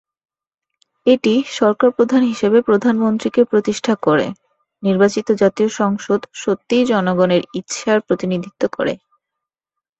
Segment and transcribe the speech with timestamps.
[1.07, 4.27] এটি সরকার প্রধান হিসাবে প্রধানমন্ত্রীকে প্রতিষ্ঠা করে;
[4.83, 8.93] নির্বাচিত জাতীয় সংসদ সত্যই জনগণের ইচ্ছার প্রতিনিধিত্ব করে।